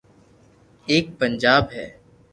ايڪ 0.89 1.05
پنجاب 1.19 1.63
ھي 1.75 1.85